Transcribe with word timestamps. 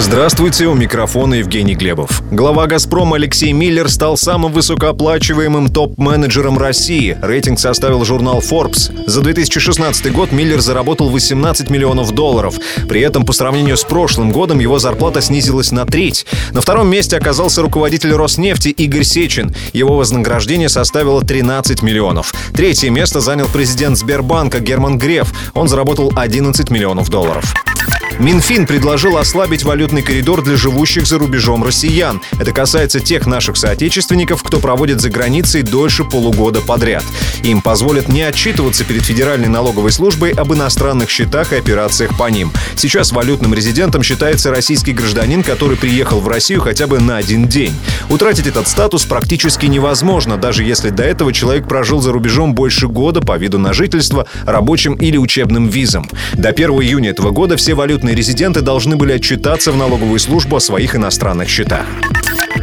Здравствуйте, 0.00 0.66
у 0.66 0.74
микрофона 0.74 1.34
Евгений 1.34 1.74
Глебов. 1.74 2.22
Глава 2.30 2.66
«Газпрома» 2.66 3.16
Алексей 3.16 3.52
Миллер 3.52 3.90
стал 3.90 4.16
самым 4.16 4.50
высокооплачиваемым 4.50 5.68
топ-менеджером 5.68 6.56
России. 6.58 7.18
Рейтинг 7.20 7.60
составил 7.60 8.02
журнал 8.06 8.38
Forbes. 8.38 8.90
За 9.06 9.20
2016 9.20 10.10
год 10.10 10.32
Миллер 10.32 10.60
заработал 10.60 11.10
18 11.10 11.68
миллионов 11.68 12.12
долларов. 12.12 12.54
При 12.88 13.02
этом, 13.02 13.26
по 13.26 13.34
сравнению 13.34 13.76
с 13.76 13.84
прошлым 13.84 14.32
годом, 14.32 14.58
его 14.58 14.78
зарплата 14.78 15.20
снизилась 15.20 15.70
на 15.70 15.84
треть. 15.84 16.24
На 16.52 16.62
втором 16.62 16.88
месте 16.88 17.18
оказался 17.18 17.60
руководитель 17.60 18.14
Роснефти 18.14 18.68
Игорь 18.68 19.04
Сечин. 19.04 19.54
Его 19.74 19.96
вознаграждение 19.96 20.70
составило 20.70 21.22
13 21.22 21.82
миллионов. 21.82 22.32
Третье 22.54 22.88
место 22.88 23.20
занял 23.20 23.48
президент 23.48 23.98
Сбербанка 23.98 24.60
Герман 24.60 24.96
Греф. 24.96 25.30
Он 25.52 25.68
заработал 25.68 26.10
11 26.16 26.70
миллионов 26.70 27.10
долларов. 27.10 27.54
Минфин 28.18 28.66
предложил 28.66 29.16
ослабить 29.16 29.62
валютный 29.62 30.02
коридор 30.02 30.42
для 30.42 30.56
живущих 30.56 31.06
за 31.06 31.18
рубежом 31.18 31.64
россиян. 31.64 32.20
Это 32.38 32.52
касается 32.52 33.00
тех 33.00 33.26
наших 33.26 33.56
соотечественников, 33.56 34.42
кто 34.42 34.58
проводит 34.58 35.00
за 35.00 35.10
границей 35.10 35.62
дольше 35.62 36.04
полугода 36.04 36.60
подряд. 36.60 37.04
Им 37.42 37.62
позволят 37.62 38.08
не 38.08 38.22
отчитываться 38.22 38.84
перед 38.84 39.02
Федеральной 39.02 39.48
налоговой 39.48 39.92
службой 39.92 40.32
об 40.32 40.52
иностранных 40.52 41.08
счетах 41.08 41.52
и 41.52 41.56
операциях 41.56 42.16
по 42.18 42.28
ним. 42.28 42.52
Сейчас 42.76 43.12
валютным 43.12 43.54
резидентом 43.54 44.02
считается 44.02 44.50
российский 44.50 44.92
гражданин, 44.92 45.42
который 45.42 45.76
приехал 45.76 46.20
в 46.20 46.28
Россию 46.28 46.60
хотя 46.60 46.86
бы 46.86 47.00
на 47.00 47.16
один 47.16 47.46
день. 47.46 47.74
Утратить 48.08 48.46
этот 48.46 48.68
статус 48.68 49.04
практически 49.04 49.66
невозможно, 49.66 50.36
даже 50.36 50.64
если 50.64 50.90
до 50.90 51.04
этого 51.04 51.32
человек 51.32 51.68
прожил 51.68 52.00
за 52.00 52.12
рубежом 52.12 52.54
больше 52.54 52.88
года 52.88 53.20
по 53.20 53.36
виду 53.38 53.58
на 53.58 53.72
жительство, 53.72 54.26
рабочим 54.44 54.94
или 54.94 55.16
учебным 55.16 55.68
визам. 55.68 56.08
До 56.34 56.50
1 56.50 56.70
июня 56.70 57.10
этого 57.10 57.30
года 57.30 57.56
все 57.56 57.74
валютные 58.00 58.14
резиденты 58.14 58.62
должны 58.62 58.96
были 58.96 59.12
отчитаться 59.12 59.72
в 59.72 59.76
налоговую 59.76 60.18
службу 60.18 60.56
о 60.56 60.60
своих 60.60 60.94
иностранных 60.94 61.48
счетах. 61.48 61.84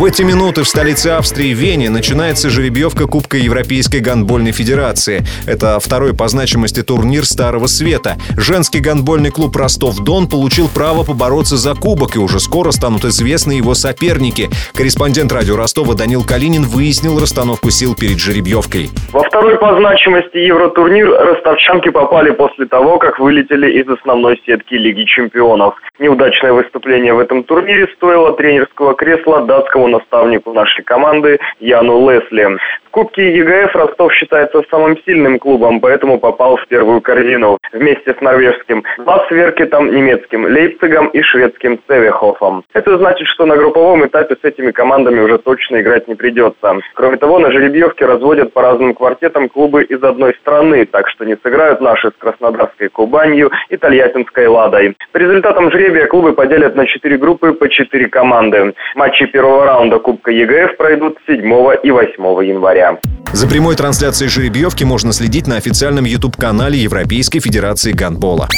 В 0.00 0.04
эти 0.06 0.22
минуты 0.22 0.62
в 0.62 0.66
столице 0.66 1.08
Австрии 1.08 1.52
Вене 1.52 1.90
начинается 1.90 2.48
жеребьевка 2.48 3.06
Кубка 3.06 3.36
Европейской 3.36 3.98
гандбольной 3.98 4.50
федерации. 4.50 5.20
Это 5.46 5.78
второй 5.78 6.16
по 6.16 6.26
значимости 6.26 6.82
турнир 6.82 7.26
Старого 7.26 7.66
Света. 7.66 8.16
Женский 8.34 8.80
гандбольный 8.80 9.30
клуб 9.30 9.54
Ростов-Дон 9.56 10.26
получил 10.26 10.70
право 10.74 11.04
побороться 11.04 11.58
за 11.58 11.74
кубок, 11.74 12.16
и 12.16 12.18
уже 12.18 12.40
скоро 12.40 12.70
станут 12.70 13.04
известны 13.04 13.52
его 13.52 13.74
соперники. 13.74 14.48
Корреспондент 14.72 15.32
радио 15.32 15.58
Ростова 15.58 15.92
Данил 15.92 16.24
Калинин 16.24 16.62
выяснил 16.62 17.20
расстановку 17.20 17.68
сил 17.68 17.94
перед 17.94 18.18
жеребьевкой. 18.18 18.88
Во 19.12 19.22
второй 19.22 19.58
по 19.58 19.76
значимости 19.76 20.38
Евротурнир 20.38 21.10
ростовчанки 21.10 21.90
попали 21.90 22.30
после 22.30 22.64
того, 22.64 22.96
как 22.96 23.18
вылетели 23.18 23.78
из 23.78 23.86
основной 23.86 24.40
сетки 24.46 24.72
Лиги 24.76 25.04
чемпионов. 25.04 25.74
Неудачное 25.98 26.54
выступление 26.54 27.12
в 27.12 27.18
этом 27.18 27.44
турнире 27.44 27.86
стоило 27.96 28.32
тренерского 28.32 28.94
кресла 28.94 29.44
датскому 29.44 29.89
наставнику 29.90 30.52
нашей 30.52 30.84
команды 30.84 31.38
Яну 31.60 32.10
Лесли. 32.10 32.58
В 32.90 32.92
Кубке 32.92 33.36
ЕГФ 33.36 33.76
Ростов 33.76 34.12
считается 34.12 34.62
самым 34.68 34.98
сильным 35.06 35.38
клубом, 35.38 35.78
поэтому 35.78 36.18
попал 36.18 36.56
в 36.56 36.66
первую 36.66 37.00
корзину 37.00 37.56
вместе 37.72 38.12
с 38.12 38.20
норвежским 38.20 38.82
Ласверкетом, 38.98 39.94
немецким 39.94 40.44
Лейпцигом 40.44 41.06
и 41.10 41.22
шведским 41.22 41.78
Цевехофом. 41.86 42.64
Это 42.74 42.98
значит, 42.98 43.28
что 43.28 43.46
на 43.46 43.56
групповом 43.56 44.04
этапе 44.04 44.34
с 44.34 44.44
этими 44.44 44.72
командами 44.72 45.20
уже 45.20 45.38
точно 45.38 45.80
играть 45.80 46.08
не 46.08 46.16
придется. 46.16 46.80
Кроме 46.94 47.16
того, 47.16 47.38
на 47.38 47.52
жеребьевке 47.52 48.06
разводят 48.06 48.52
по 48.52 48.60
разным 48.60 48.92
квартетам 48.94 49.48
клубы 49.48 49.84
из 49.84 50.02
одной 50.02 50.34
страны, 50.40 50.84
так 50.84 51.08
что 51.10 51.24
не 51.24 51.36
сыграют 51.36 51.80
наши 51.80 52.08
с 52.08 52.14
Краснодарской 52.18 52.88
Кубанью 52.88 53.52
и 53.68 53.76
Тольяттинской 53.76 54.48
Ладой. 54.48 54.96
По 55.12 55.18
результатам 55.18 55.70
жребия 55.70 56.08
клубы 56.08 56.32
поделят 56.32 56.74
на 56.74 56.86
четыре 56.86 57.18
группы 57.18 57.52
по 57.52 57.68
четыре 57.68 58.08
команды. 58.08 58.74
Матчи 58.96 59.26
первого 59.26 59.64
раунда 59.64 60.00
Кубка 60.00 60.32
ЕГФ 60.32 60.76
пройдут 60.76 61.18
7 61.28 61.38
и 61.84 61.90
8 61.92 62.44
января 62.44 62.79
января. 62.80 63.00
За 63.32 63.46
прямой 63.46 63.76
трансляцией 63.76 64.28
жеребьевки 64.28 64.84
можно 64.84 65.12
следить 65.12 65.46
на 65.46 65.56
официальном 65.56 66.04
YouTube-канале 66.04 66.78
Европейской 66.78 67.38
Федерации 67.40 67.92
гандбола. 67.92 68.48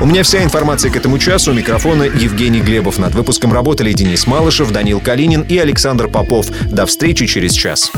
У 0.00 0.06
меня 0.06 0.22
вся 0.22 0.44
информация 0.44 0.92
к 0.92 0.96
этому 0.96 1.18
часу. 1.18 1.50
У 1.50 1.54
микрофона 1.54 2.04
Евгений 2.04 2.60
Глебов. 2.60 2.98
Над 2.98 3.14
выпуском 3.14 3.52
работали 3.52 3.92
Денис 3.92 4.28
Малышев, 4.28 4.70
Данил 4.70 5.00
Калинин 5.00 5.42
и 5.42 5.58
Александр 5.58 6.06
Попов. 6.06 6.46
До 6.70 6.86
встречи 6.86 7.26
через 7.26 7.52
час. 7.52 7.90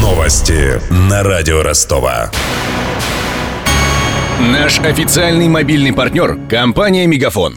Новости 0.00 0.80
на 0.90 1.22
радио 1.22 1.62
Ростова. 1.62 2.30
Наш 4.40 4.78
официальный 4.78 5.48
мобильный 5.48 5.92
партнер– 5.92 6.38
компания 6.48 7.06
«Мегафон». 7.06 7.56